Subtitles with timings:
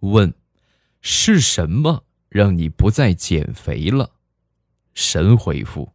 [0.00, 0.34] 问：
[1.00, 4.12] 是什么让你不再减肥了？
[4.94, 5.92] 神回复：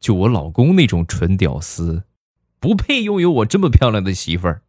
[0.00, 2.04] 就我老公那种纯屌丝，
[2.58, 4.62] 不配拥有我这么漂亮的媳妇儿。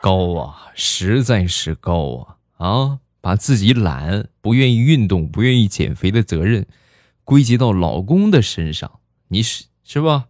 [0.00, 2.36] 高啊，实在是高啊！
[2.58, 6.66] 啊，把自己懒、不愿意运动、不愿意减肥的责任
[7.24, 10.28] 归结到老公的身上，你是是吧？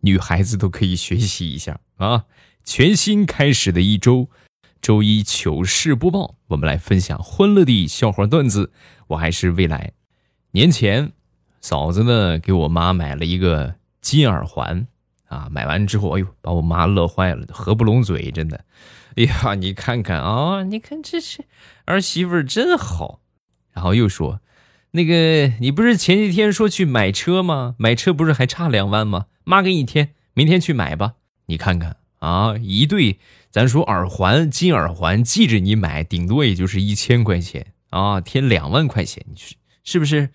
[0.00, 2.24] 女孩子都可以学习一下啊！
[2.64, 4.28] 全新开始的一周，
[4.80, 8.72] 周一糗事播报，我们来分享欢乐的笑话段子。
[9.08, 9.92] 我还是未来。
[10.52, 11.12] 年前，
[11.60, 14.86] 嫂子呢给我妈买了一个金耳环
[15.26, 18.64] 啊，买完之后，哎呦，把我妈乐坏了，合不拢嘴，真的。
[19.16, 21.44] 哎呀，你看看啊，你看这是
[21.86, 23.20] 儿媳妇真好。
[23.72, 24.40] 然后又说，
[24.92, 27.74] 那个你不是前几天说去买车吗？
[27.78, 29.26] 买车不是还差两万吗？
[29.44, 31.14] 妈给你添，明天去买吧。
[31.46, 33.18] 你看看啊，一对，
[33.50, 40.30] 咱说耳环，金耳环，记着你买，顶多也就是一千块钱啊，添两万块钱，你是是不是？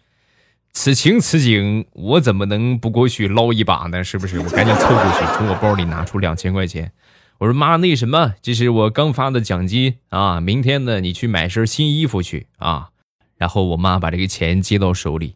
[0.74, 4.04] 此情此景，我怎么能不过去捞一把呢？
[4.04, 4.40] 是不是？
[4.42, 6.92] 我赶紧凑过去，从我包里拿出两千块钱。
[7.38, 10.42] 我说妈，那什么，这是我刚发的奖金啊！
[10.42, 12.90] 明天呢，你去买身新衣服去啊！
[13.38, 15.36] 然后我妈把这个钱接到手里，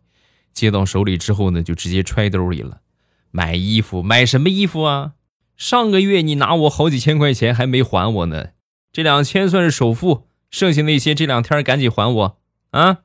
[0.53, 2.79] 接到手里之后呢，就直接揣兜里了。
[3.31, 5.13] 买衣服，买什么衣服啊？
[5.59, 8.51] 上个月你拿我好几千块钱还没还我呢，
[8.93, 12.37] 这两千算是首付，剩下那些这两天赶紧还我
[12.71, 12.99] 啊！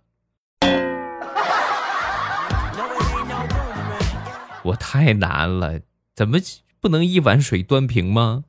[4.62, 5.80] 我太难了，
[6.14, 6.38] 怎么
[6.80, 8.44] 不能一碗水端平吗？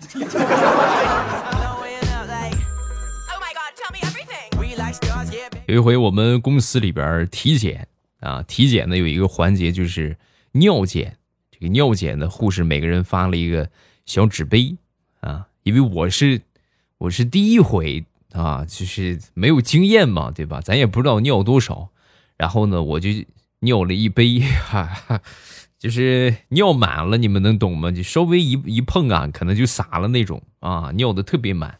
[5.66, 7.88] 有一回我们公司里边体检
[8.20, 10.18] 啊，体检呢有一个环节就是
[10.52, 11.16] 尿检。
[11.58, 13.70] 这个尿检的护士每个人发了一个
[14.04, 14.76] 小纸杯
[15.20, 16.42] 啊，因为我是
[16.98, 20.60] 我是第一回啊，就是没有经验嘛，对吧？
[20.60, 21.88] 咱也不知道尿多少，
[22.36, 23.08] 然后呢，我就
[23.60, 25.20] 尿了一杯哈哈。
[25.78, 27.90] 就是尿满了，你们能懂吗？
[27.90, 31.78] 就稍微一一碰啊，可能就洒了那种啊，尿的特别满。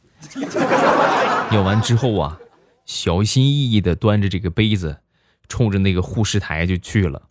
[1.50, 2.38] 尿完之后啊，
[2.84, 4.98] 小心翼翼的端着这个杯子，
[5.48, 7.22] 冲着那个护士台就去了。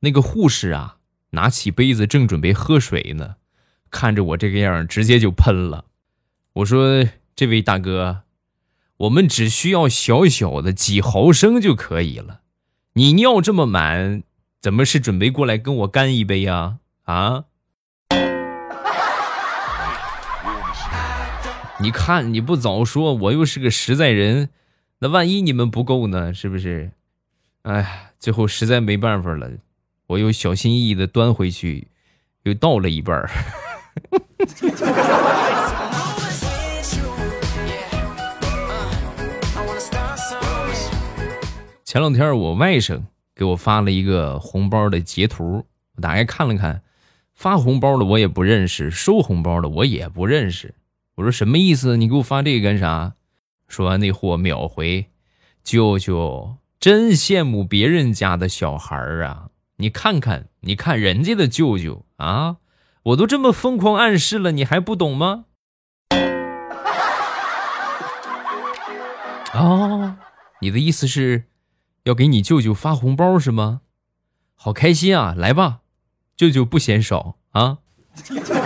[0.00, 0.95] 那个护士啊，
[1.36, 3.36] 拿起杯子正准备喝水呢，
[3.90, 5.84] 看着我这个样，直接就喷了。
[6.54, 7.04] 我说
[7.36, 8.22] ：“这位大哥，
[8.96, 12.40] 我们只需要小小的几毫升就可以了，
[12.94, 14.24] 你尿这么满。”
[14.58, 16.78] 怎么是准备过来跟我干一杯呀？
[17.04, 17.44] 啊！
[21.78, 24.48] 你看你不早说，我又是个实在人，
[24.98, 26.34] 那万一你们不够呢？
[26.34, 26.90] 是不是？
[27.62, 29.52] 哎呀，最后实在没办法了，
[30.06, 31.88] 我又小心翼翼的端回去，
[32.44, 33.30] 又倒了一半儿。
[41.84, 43.02] 前两天我外甥。
[43.38, 46.80] 给我发了一个红包的截图，我打开看了看，
[47.34, 50.74] 发红包的我也不认识，收红包的我也不认识。
[51.16, 51.98] 我说什么意思？
[51.98, 53.12] 你给我发这个干啥？
[53.68, 55.08] 说完那货秒回
[55.62, 59.50] ：“舅舅，真羡慕别人家的小孩儿啊！
[59.78, 62.56] 你看看，你看人家的舅舅啊！
[63.02, 65.44] 我都这么疯狂暗示了，你还不懂吗？”
[69.52, 70.16] 哦，
[70.60, 71.44] 你的意思是？
[72.04, 73.82] 要给你舅舅发红包是吗？
[74.54, 75.34] 好开心啊！
[75.36, 75.80] 来吧，
[76.36, 77.78] 舅舅不嫌少啊。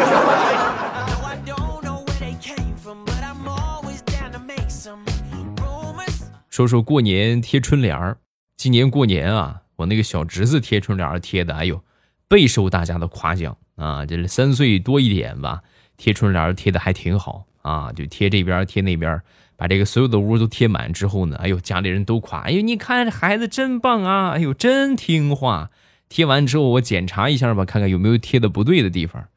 [6.49, 8.19] 说说过年贴春联儿，
[8.57, 11.83] 今年过年啊，我那个小侄子贴春联儿贴的，哎呦，
[12.29, 14.05] 备受大家的夸奖啊！
[14.05, 15.63] 这是三岁多一点吧，
[15.97, 19.21] 贴春联儿贴的还挺好啊，就贴这边贴那边。
[19.57, 25.71] 把这个所有的屋都贴满之后呢，哎呦，家里人都夸，哎呦，你看这孩子真棒啊，哎呦，真听话。
[26.11, 29.29] 贴完之后，我检查一下吧，看看有没有贴的不对的地方，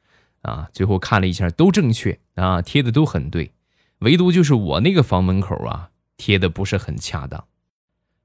[0.41, 3.51] 啊，最后看了一下都正确啊，贴的都很对，
[3.99, 7.45] 唯独就是我那个房门口啊，贴的不是很恰当。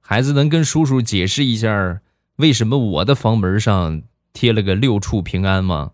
[0.01, 2.01] 孩子能跟叔叔解释一下，
[2.39, 4.03] 为什么我的房门上
[4.33, 5.91] 贴了个六处平安吗？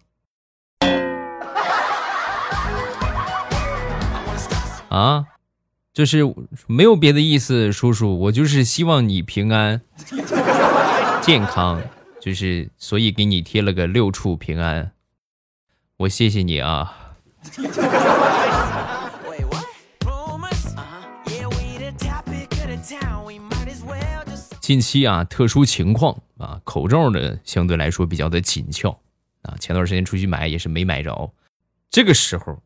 [4.90, 5.24] 啊？
[5.94, 6.18] 就是
[6.66, 9.80] 没有别的意思，叔叔，我就是希望你平安、
[11.22, 11.80] 健康，
[12.20, 14.92] 就是所以给你贴了个六处平安，
[15.96, 17.14] 我谢谢你啊。
[24.64, 28.98] 近期啊，特殊情况啊，口罩呢相对来说比较的紧俏
[29.42, 31.34] 啊，前段时间出去买也是没买着，
[31.90, 32.62] 这个时候。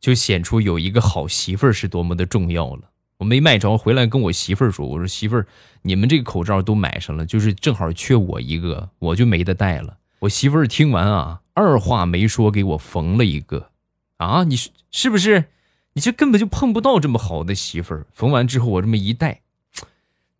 [0.00, 2.90] 就显出有一个好媳妇儿是多么的重要了。
[3.18, 5.46] 我没买着，回来跟我媳妇儿说：“我说媳妇儿，
[5.82, 13.70] 你们这个口罩都买上了，就是正好缺我一个，我就没得戴了。”我媳妇儿听完啊，二话没说给我缝了一个。
[14.16, 15.44] 啊，你是是不是？
[15.92, 18.06] 你这根本就碰不到这么好的媳妇儿。
[18.12, 19.42] 缝完之后，我这么一戴，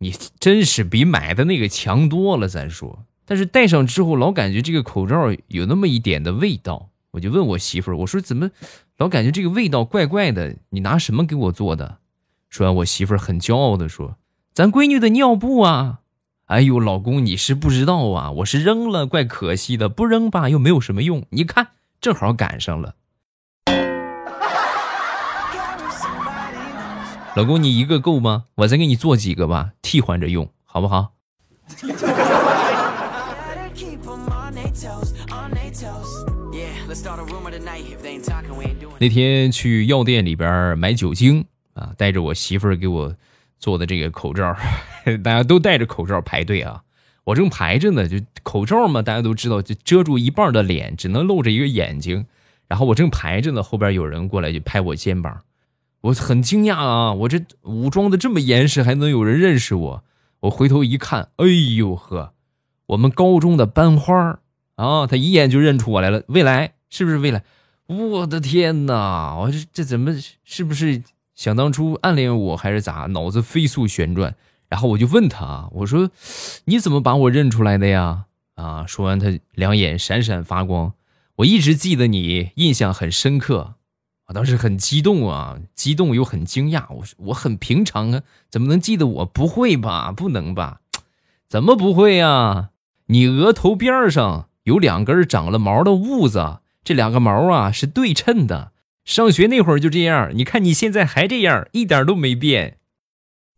[0.00, 2.48] 你真是比买的那个强多了。
[2.48, 6.88] 咱说，但是戴上之后，老感觉这个口罩有那么一点的味道。
[7.12, 8.50] 我就问我媳妇儿，我说怎么
[8.96, 10.56] 老感觉这个味道怪怪的？
[10.70, 11.98] 你拿什么给我做的？
[12.48, 14.16] 说完，我媳妇儿很骄傲的说
[14.54, 16.00] ：“咱闺女的尿布啊！”
[16.46, 19.88] 哎呦，老公你是不知道啊，我是扔了，怪可惜的。
[19.88, 21.24] 不扔吧，又没有什么用。
[21.30, 21.68] 你看，
[22.00, 22.94] 正好赶上了。
[27.36, 28.46] 老公，你一个够吗？
[28.56, 31.12] 我再给你做几个吧，替换着用，好不好？
[38.98, 41.44] 那天去药店里边买酒精
[41.74, 43.14] 啊，带着我媳妇儿给我
[43.58, 44.56] 做的这个口罩，
[45.22, 46.82] 大家都戴着口罩排队啊。
[47.24, 52.26] 我正排着呢，就口罩嘛，大家都知道，就遮住一半的脸，只能露着一个眼睛。
[52.66, 55.40] 然后我正排着呢，后边有人过来就拍我肩膀，
[56.02, 60.04] 我很惊讶啊，我这武装的这么严实，还能有人认识我？
[60.40, 62.32] 我回头一看，哎呦呵，
[62.86, 64.40] 我们高中的班花
[64.76, 67.44] 啊，他一眼就认出我来了，未来是不是未来？
[67.86, 69.36] 我的天哪！
[69.36, 70.14] 我这这怎么
[70.44, 71.02] 是不是
[71.34, 73.06] 想当初暗恋我还是咋？
[73.06, 74.34] 脑子飞速旋转，
[74.68, 76.08] 然后我就问他，我说
[76.64, 78.26] 你怎么把我认出来的呀？
[78.54, 78.86] 啊！
[78.86, 80.94] 说完，他两眼闪闪发光。
[81.36, 83.74] 我一直记得你，印象很深刻。
[84.30, 86.84] 我当时很激动啊，激动又很惊讶。
[86.90, 89.26] 我说我很平常啊，怎么能记得我？
[89.26, 90.12] 不会吧？
[90.12, 90.82] 不能吧？
[91.48, 92.70] 怎么不会呀？
[93.06, 96.60] 你额头边上有两根长了毛的痦子。
[96.84, 98.70] 这两个毛啊是对称的，
[99.04, 100.30] 上学那会儿就这样。
[100.32, 102.76] 你看你现在还这样，一点都没变。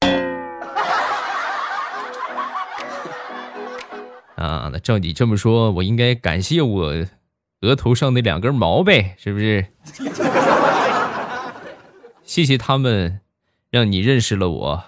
[4.36, 6.94] 啊，那照你这么说，我应该感谢我
[7.62, 9.64] 额头上那两根毛呗，是不是？
[12.24, 13.20] 谢谢他们，
[13.70, 14.84] 让你认识了我。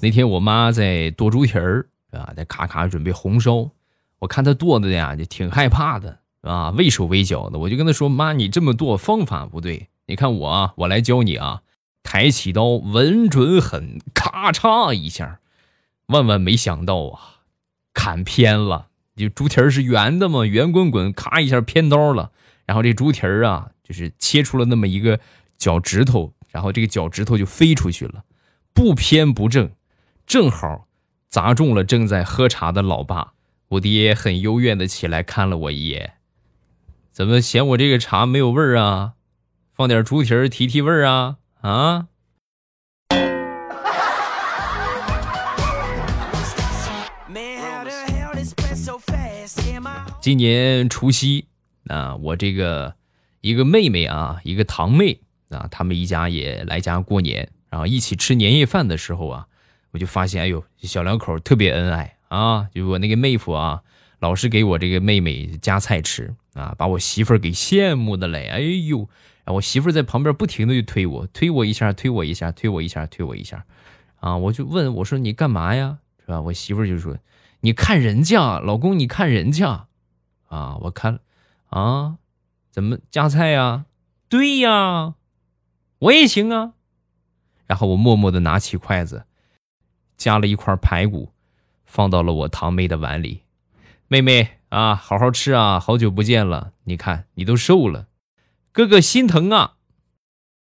[0.00, 3.70] 那天我妈在剁猪蹄儿啊，在咔咔准备红烧。
[4.18, 7.60] 我看她剁的呀，就挺害怕的啊，畏手畏脚的。
[7.60, 11.62] 我就跟她说：“妈，你这么剁方法不对，你看我啊，我来教你啊，
[12.02, 15.40] 抬起刀，稳准狠，咔嚓一下。”
[16.06, 17.40] 万万没想到啊，
[17.94, 18.88] 砍偏了。
[19.14, 22.32] 就猪蹄儿是圆的嘛，圆滚滚，咔一下偏刀了。
[22.66, 25.20] 然后这猪蹄儿啊，就是切出了那么一个
[25.58, 28.24] 脚趾头，然后这个脚趾头就飞出去了，
[28.72, 29.70] 不偏不正。
[30.26, 30.86] 正好
[31.28, 33.32] 砸中了正在喝茶的老爸，
[33.68, 36.14] 我爹很幽怨的起来看了我一眼，
[37.10, 39.12] 怎么嫌我这个茶没有味儿啊？
[39.74, 41.36] 放点猪蹄儿提提味儿啊？
[41.62, 42.08] 啊！
[50.20, 51.46] 今年除夕
[51.86, 52.94] 啊，我这个
[53.40, 55.20] 一个妹妹啊，一个堂妹
[55.50, 59.46] 啊，他们一家也来家过年，然后一起吃年夜饭的时候啊。
[59.92, 62.66] 我就发现，哎呦，小两口特别恩爱啊！
[62.74, 63.82] 就我那个妹夫啊，
[64.20, 68.48] 老是给我这个妹妹夹菜吃啊，把我媳妇儿给羡慕的嘞！
[68.48, 69.06] 哎呦，
[69.44, 73.64] 然后我媳妇在旁边不停的就推我，推我一下，推我一下，推我一下，推我一下，
[74.20, 74.36] 啊！
[74.36, 75.98] 我就问我说你干嘛呀？
[76.20, 76.40] 是吧？
[76.40, 77.18] 我媳妇就说
[77.60, 79.88] 你看人家老公，你看人家，
[80.48, 80.76] 啊！
[80.82, 81.20] 我看，
[81.70, 82.18] 啊，
[82.70, 83.86] 怎么夹菜呀？
[84.28, 85.14] 对呀，
[85.98, 86.74] 我也行啊。
[87.66, 89.24] 然后我默默的拿起筷子。
[90.16, 91.32] 夹了一块排骨，
[91.84, 93.42] 放到了我堂妹的碗里。
[94.06, 96.72] 妹妹啊，好好吃啊，好久不见了。
[96.84, 98.06] 你看你都瘦了，
[98.72, 99.74] 哥哥心疼啊。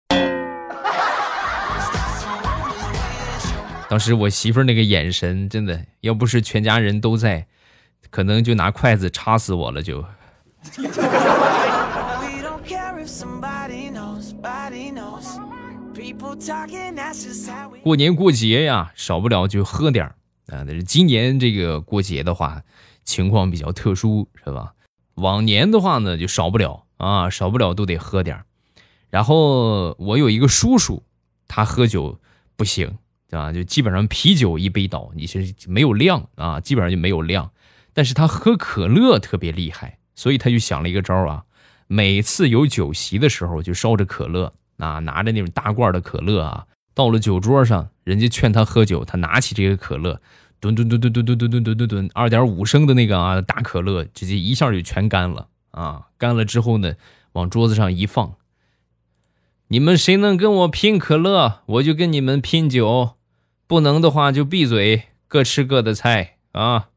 [3.91, 7.47] 当时我媳妇儿那个眼神，真的要不是全家人都在，
[8.09, 9.83] 可能就拿筷子插死我了。
[9.83, 10.03] 就。
[17.83, 20.15] 过年过节呀，少不了就喝点儿
[20.47, 20.65] 啊。
[20.67, 22.63] 但是今年这个过节的话，
[23.05, 24.73] 情况比较特殊，是吧？
[25.17, 28.45] 往年的话呢，就少不了啊，少不了都得喝点儿。
[29.09, 31.03] 然后我有一个叔叔，
[31.49, 32.21] 他喝酒
[32.55, 32.99] 不行，
[33.31, 33.51] 对吧？
[33.51, 37.51] 就基本上啤酒一杯倒，你是没有量啊，基本上就没有量。
[37.95, 41.45] 但是他喝可乐特别厉害，所以他就想了一个招啊，
[41.87, 44.53] 每次有酒席的时候，就烧着可乐。
[44.79, 46.65] 啊，拿着那种大罐的可乐啊，
[46.95, 50.21] 到了酒桌上，人家劝他喝酒，他拿起这个可乐，
[50.61, 56.09] 吨吨吨吨吨吨吨吨吨吨，二点五升的那个啊大可乐，直接一下就全干了啊！
[56.19, 56.95] 干了之后呢，
[57.33, 58.35] 往桌子上一放。
[59.69, 63.17] 你们谁能跟我拼可乐，我就跟你们拼酒；
[63.67, 66.89] 不能的话就闭嘴，各吃各的菜啊！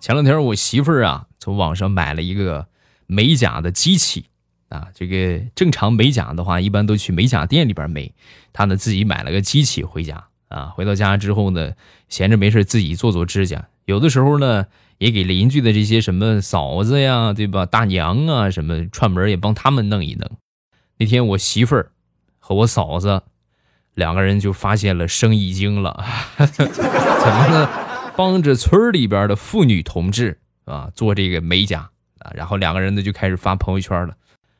[0.00, 2.66] 前两天我媳妇儿啊，从网上买了一个
[3.06, 4.26] 美甲的机器
[4.74, 4.88] 啊。
[4.94, 8.12] 这个正常美甲的话，一般都去美甲店里边美。
[8.52, 10.66] 他呢自己买了个机器回家啊。
[10.66, 11.72] 回到家之后呢，
[12.08, 13.68] 闲着没事自己做做指甲。
[13.86, 14.66] 有的时候呢，
[14.98, 17.66] 也给邻居的这些什么嫂子呀，对吧？
[17.66, 20.30] 大娘啊，什么串门也帮他们弄一弄。
[20.98, 21.92] 那天我媳妇儿
[22.38, 23.22] 和我嫂子
[23.94, 26.04] 两个人就发现了生意经了，
[26.36, 27.68] 怎么呢？
[28.16, 31.90] 帮着村里边的妇女同志啊做这个美甲
[32.20, 34.16] 啊，然后两个人呢就开始发朋友圈了，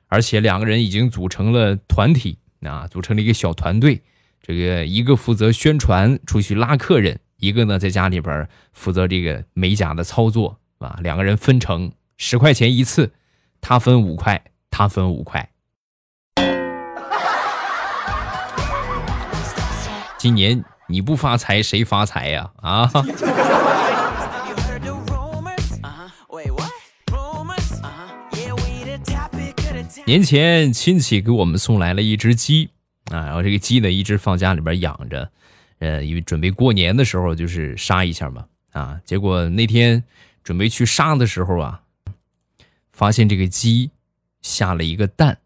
[0.09, 4.03] 而且两个人已经组成了团体啊，组成了一个小团队。
[4.43, 10.99] 这个一个负责宣传出去拉客人，一个呢在家里边负责这个美甲的操作啊。
[11.03, 13.13] 两个人分成十块钱一次，
[13.61, 15.51] 他分五块，他分五块。
[20.19, 20.65] 今年。
[20.87, 22.51] 你不发财谁发财呀？
[22.57, 22.91] 啊！
[30.07, 32.69] 年前亲戚给我们送来了一只鸡
[33.07, 35.31] 啊，然后这个鸡呢一直放家里边养着，
[35.79, 39.01] 呃，因为准备过年的时候就是杀一下嘛啊。
[39.07, 40.05] 结果那天
[40.43, 41.81] 准备去杀的时候啊，
[42.93, 43.91] 发现这个鸡
[44.43, 45.39] 下了一个蛋，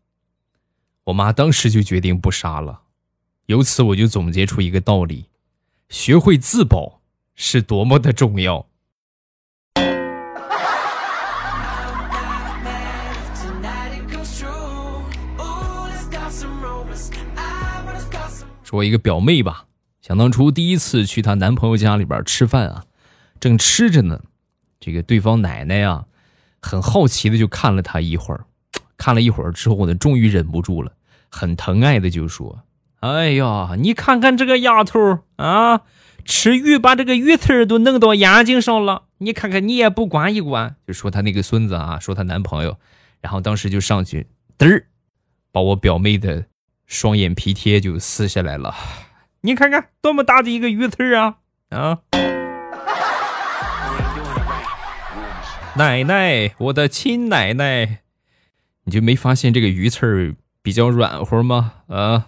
[1.05, 2.81] 我妈当时就决定不杀了。
[3.47, 5.27] 由此我就总结出一个道理：
[5.89, 7.01] 学会自保
[7.37, 8.67] 是多么的重要。
[18.69, 19.65] 说一个表妹吧，
[20.03, 22.85] 想当初第一次去她男朋友家里边吃饭啊，
[23.41, 24.21] 正吃着呢，
[24.79, 26.05] 这个对方奶奶啊，
[26.61, 28.45] 很好奇的就看了她一会儿，
[28.99, 30.93] 看了一会儿之后呢，终于忍不住了，
[31.31, 32.61] 很疼爱的就说。
[33.01, 35.81] 哎呀，你看看这个丫头啊，
[36.27, 39.05] 吃鱼把这个鱼刺都弄到眼睛上了。
[39.17, 42.77] 你看看，你也不管一管，就说她那个孙子啊，说她男朋友，
[43.23, 44.27] 然后当时就上去
[44.59, 44.89] 嘚儿，
[45.53, 46.45] 把我表妹的
[46.89, 48.75] 双眼皮贴就撕下来了。
[49.43, 51.37] 你看看多么大的一个鱼刺啊
[51.69, 51.99] 啊！
[55.77, 57.99] 奶奶，我的亲奶奶，
[58.85, 61.75] 你就没发现这个鱼刺儿比较软和吗？
[61.87, 62.27] 啊？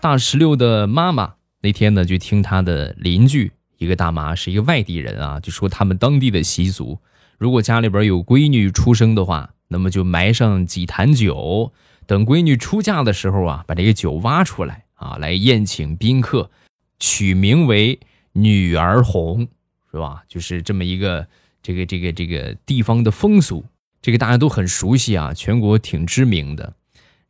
[0.00, 7.00] 大石榴的妈妈那天呢，就听她的邻居一个大妈是一个外地人啊，就说他们当地的习俗，
[7.42, 11.72] 如果家里边有闺女出生的话，那么就埋上几坛酒，
[12.06, 16.52] 等闺女出嫁的时候啊，把这个酒挖出来啊，来宴请宾客，
[17.00, 17.98] 取名为
[18.34, 19.48] 女儿红，
[19.90, 20.22] 是吧？
[20.28, 21.26] 就是这么一个。
[21.64, 23.64] 这个这个这个地方的风俗，
[24.00, 26.74] 这个大家都很熟悉啊，全国挺知名的。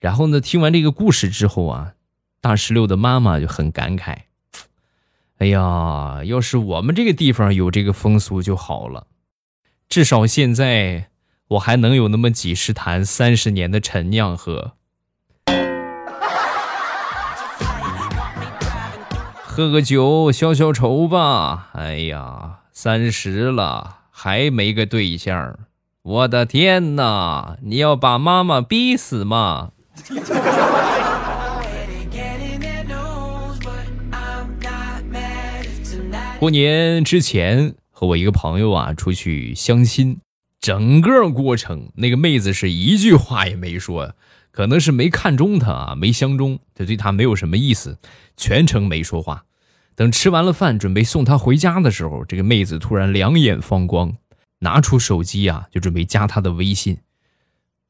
[0.00, 1.92] 然后呢，听完这个故事之后啊，
[2.40, 4.16] 大石榴的妈妈就很感慨
[5.36, 9.06] ：“哎呀，要是我们这个地方有这个风俗就好了，
[9.92, 11.08] 至少现在
[11.48, 14.72] 我还能有那么几十坛三十年的陈酿喝，
[19.44, 21.68] 喝个酒消消愁吧。
[21.74, 25.58] 哎呀，三十了。”还没个对象，
[26.02, 27.58] 我的天哪！
[27.62, 29.72] 你要把妈妈逼死吗？
[36.38, 40.18] 过年之前和我一个朋友啊出去相亲，
[40.60, 44.16] 整个过程那个妹子是一句话也没说，
[44.50, 48.00] 可能是没看中他啊，没相中，他对他没有什么意思，
[48.36, 49.44] 全程没说话。
[49.94, 54.16] 等吃完了饭，准备送她回家的时候，这个妹子突然两眼放光，
[54.58, 56.98] 拿出手机啊，就准备加他的微信。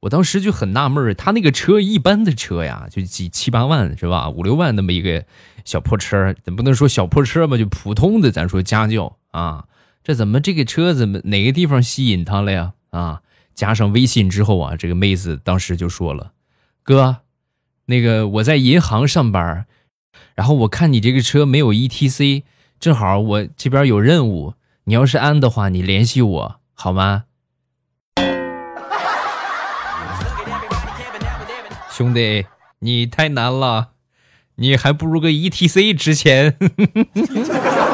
[0.00, 4.28] 我当时就很纳闷儿他那个车一般的车呀，就几七八万是吧？
[4.28, 5.24] 五六万那么一个
[5.64, 7.56] 小破车，怎不能说小破车吧？
[7.56, 9.64] 就普通的，咱说家轿啊，
[10.04, 12.72] 这怎么这个车怎么哪个地方吸引他了呀？
[12.90, 13.22] 啊，
[13.54, 16.32] 加上微信之后啊，这个妹子当时就说了
[16.82, 17.18] ：“哥，
[17.86, 19.66] 那个我在银行上班。”
[20.34, 22.44] 然后我看你这个车没有 E T C，
[22.80, 24.54] 正好我这边有任务，
[24.84, 27.24] 你要是安的话，你联系我好吗？
[31.92, 32.46] 兄弟，
[32.80, 33.90] 你太难了，
[34.56, 36.56] 你还不如个 E T C 值钱。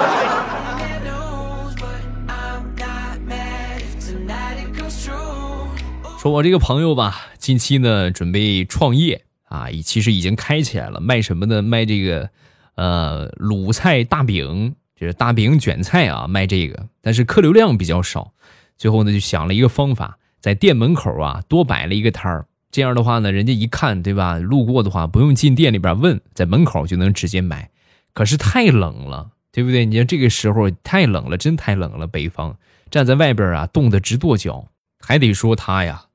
[6.19, 11.63] 说我这个朋友吧，近期呢准备创业啊，其实已经开起来了，卖什么呢？
[11.63, 12.29] 卖这个
[12.75, 18.33] 呃卤菜大饼，就是大饼卷菜啊，卖这个，但是客流量比较少。
[18.77, 24.39] 最后呢，就想了一个方法，在店门口啊多摆了一个摊儿，这样的话呢，人家一看，对吧？
[24.39, 27.71] 路过的话不用进店里边问，在门口就能直接买。
[28.13, 29.87] 可是太冷了，对不对？
[29.87, 32.07] 你看这个时候太冷了，真太冷了。
[32.07, 32.57] 北方
[32.91, 34.69] 站在外边啊，冻得直跺脚。
[34.99, 36.07] 还得说他呀，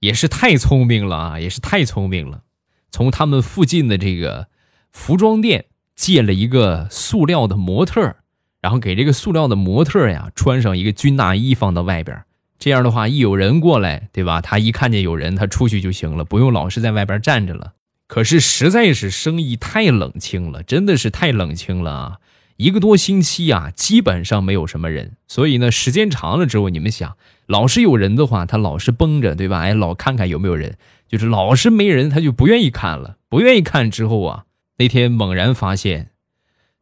[0.00, 2.42] 也是太聪明了啊，也是太聪明了。
[2.90, 4.48] 从他们附近的这个
[4.90, 8.16] 服装店借了一个塑料的模特。
[8.60, 12.24] 然后给这个塑料的模特呀穿上一个军大衣放到外边，
[12.58, 14.40] 这样的话一有人过来，对吧？
[14.40, 17.74] 他一看见有人，他出去就行了，不用老是在外边站着了。
[18.08, 22.18] 可是实在是生意太冷清了，真的是太冷清了啊！
[22.58, 25.12] 一个多星期啊，基本上没有什么人。
[25.28, 29.60] 所以呢，时间长了之后，你们想，老是有人的话，他老是绷着，对吧？
[29.60, 33.16] 哎，老看看有没有人，就是老是没人，他就不愿意看了。
[33.28, 34.44] 不愿意看之后啊，
[34.78, 36.10] 那天猛然发现。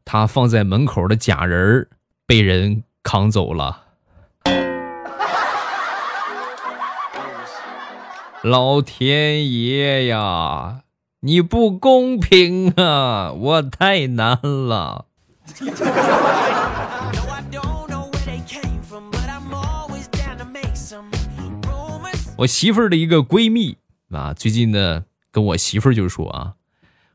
[0.06, 1.88] 他放在门口的假人
[2.26, 3.82] 被人扛走了，
[8.42, 10.82] 老天爷呀！
[11.20, 13.32] 你不公平啊！
[13.32, 15.06] 我太难了。
[22.38, 23.76] 我媳妇儿的一个闺蜜
[24.10, 26.54] 啊，最近呢跟我媳妇儿就说啊，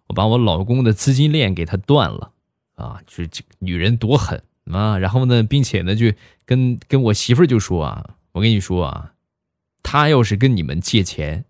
[0.07, 2.31] 我把我老公的资金链给他断了。
[2.75, 4.97] 啊，就是这女人多狠啊！
[4.97, 6.11] 然后呢，并且呢，就
[6.45, 9.13] 跟跟我媳妇儿就说啊，我跟你说啊，
[9.83, 11.45] 他要是跟你们借钱，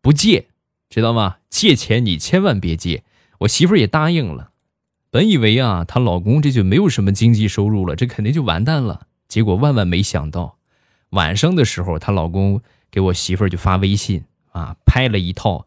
[0.00, 0.46] 不借，
[0.90, 1.36] 知道吗？
[1.48, 3.04] 借钱你千万别借。
[3.40, 4.51] 我媳妇儿也答应了。
[5.12, 9.08] 本以为啊，她老公这就没有什么经济收入了，这肯定就完蛋了。
[9.28, 10.56] 结果万万没想到，
[11.10, 15.66] 晚上的时候，她老公给我媳妇儿就发微信啊，拍了一套。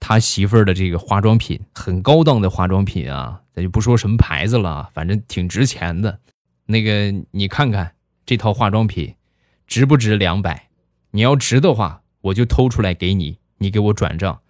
[0.00, 6.18] 他媳妇儿的这个化妆品很高档的化妆品啊，咱就不说什么牌子了，反正挺值钱的。
[6.66, 7.94] 那个你看看
[8.26, 9.14] 这套化妆品
[9.68, 10.70] 值不值两百？
[11.12, 14.40] 你要值的话，我就偷出来给你，你给我转账。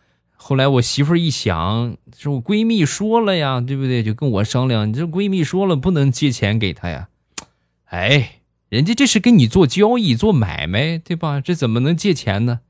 [0.44, 4.02] 后来我媳妇儿一想，是我闺蜜说了呀，对不对？
[4.02, 7.08] 就跟我商量，你这闺蜜说了不能借钱给她呀。
[7.86, 11.40] 哎，人家这是跟你做交易、做买卖，对吧？
[11.40, 12.60] 这怎么能借钱呢？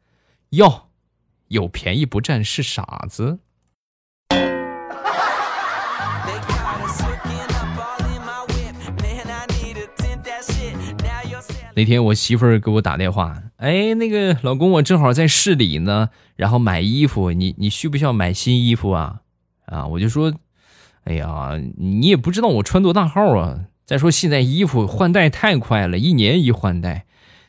[0.50, 0.90] 要。
[1.48, 3.38] 有便宜不占是傻子。
[11.74, 19.20] 那天我媳妇儿给我打电话，哎，那个老公，我正好在市里呢，然后买衣服，你你需不需要买新衣服啊？
[19.66, 20.34] 啊，我就说，
[21.04, 23.66] 哎呀，你也不知道我穿多大号啊。
[23.84, 27.06] 再说现在衣服换代太快了，一年一换代。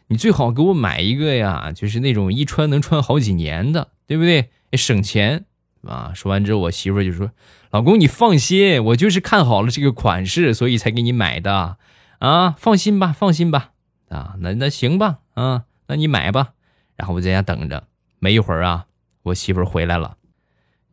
[0.08, 4.50] 你最好给我买一个呀，就是那种一穿能穿好几年的，对不对？
[4.74, 5.46] 省钱
[5.88, 6.12] 啊！
[6.16, 7.32] 说完之后，我媳妇儿就说
[7.72, 11.78] ：“老公，你放心，我就是看好了这个款式，所以才给你买的
[12.20, 12.56] 啊！
[12.58, 13.73] 放心吧，放心吧
[14.14, 14.36] 啊！
[14.40, 16.54] 那那行吧啊，那你买吧。
[16.96, 17.88] 然后我在家等着。
[18.20, 18.86] 没一会儿啊，
[19.24, 20.18] 我媳妇回来了。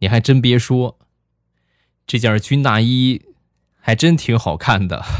[0.00, 0.98] 你还真别说，
[2.06, 3.22] 这件军大衣
[3.78, 5.04] 还真挺好看的。”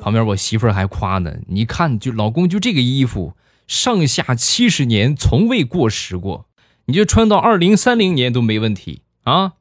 [0.00, 3.34] 旁边我媳妇儿还夸呢，你看，就老公就这个衣服，
[3.66, 6.48] 上下七十年从未过时过，
[6.86, 9.54] 你就穿到二零三零年都没问题啊！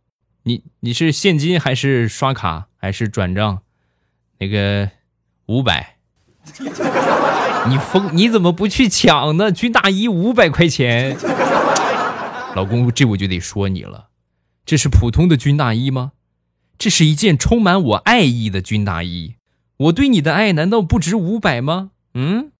[0.47, 3.63] 你你是现金还是刷卡还是转账？
[4.39, 4.89] 那个
[5.47, 5.97] 五百，
[7.67, 8.15] 你疯？
[8.15, 9.51] 你怎么不去抢呢？
[9.51, 11.17] 军大衣五百块钱，
[12.55, 14.07] 老公，这我就得说你了，
[14.65, 16.13] 这是普通的军大衣吗？
[16.77, 19.35] 这是一件充满我爱意的军大衣，
[19.75, 21.91] 我对你的爱难道不值五百吗？
[22.13, 22.53] 嗯。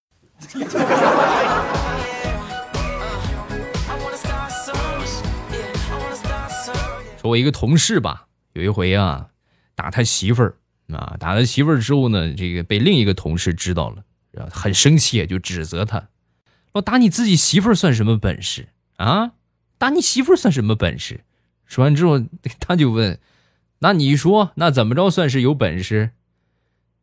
[7.27, 9.29] 我一个同事吧，有一回啊，
[9.75, 10.57] 打他媳妇儿
[10.91, 14.03] 啊，打他媳妇儿之后呢，这个被另一个同事知道了，
[14.49, 16.09] 很生气，就指责他
[16.73, 19.31] ：“我打你自己媳妇儿算什么本事啊？
[19.77, 21.21] 打你媳妇儿算什么本事？”
[21.65, 22.23] 说完之后，
[22.59, 23.19] 他就问。
[23.79, 26.11] 那你说，那怎么着算是有本事？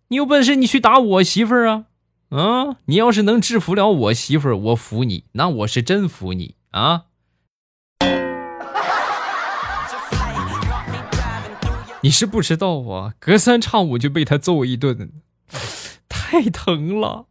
[0.09, 1.85] 你有本事，你去打我媳妇儿啊！
[2.31, 7.05] 啊，你要是能制服了我媳妇儿，我服你，那我是真服你啊！
[12.05, 15.11] 你是不知道啊，隔三差五就被他揍一顿，
[16.07, 17.25] 太疼了。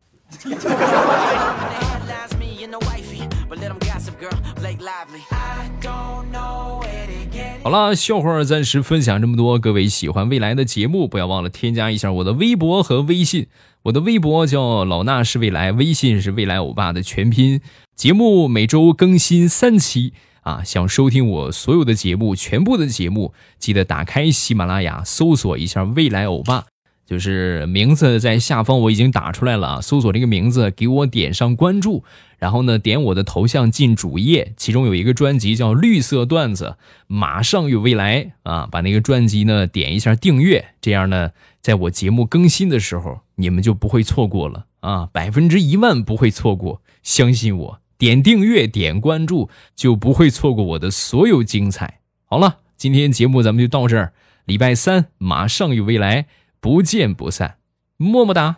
[7.62, 9.60] 好了，笑话暂时分享这么多。
[9.60, 13.46] 各位喜欢未来的节目，不要忘了添加一下我的微博和微信。
[13.84, 17.62] 我的微博叫老衲是未来，微信是未来欧巴的全拼。
[17.96, 20.64] 节目每周更新三期啊！
[20.64, 26.66] 想收听我所有的节目，全部的节目，记得打开喜马拉雅，搜索一下未来欧巴。
[27.06, 32.06] 就是名字在下方我已经打出来了啊，搜索这个名字，给我点上关注，
[32.38, 36.78] 然后呢点我的头像进主页，其中有一个专辑叫绿色段子，
[37.08, 52.02] 马上有未来啊，把那个专辑呢点一下订阅，这样呢在我节目更新的时候你们就不会错过了啊，百分之一万不会错过，相信我，点订阅点关注就不会错过我的所有精彩。
[52.26, 54.12] 好了，今天节目咱们就到这儿，
[54.44, 56.26] 礼拜三马上与未来。
[56.60, 57.60] 不见不散，
[57.96, 58.58] 么么哒。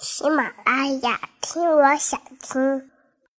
[0.00, 2.93] 喜马拉雅，听我想听。